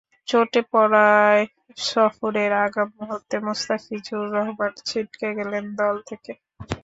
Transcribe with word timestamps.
চোটে 0.27 0.61
পড়ায় 0.71 1.43
সফরের 1.85 2.51
আগমুহূর্তে 2.63 3.35
মোস্তাফিজুর 3.45 4.25
রহমান 4.35 4.73
ছিটকে 4.87 5.27
গেছেন 5.37 5.65
দল 5.79 5.95
থেকে। 6.09 6.31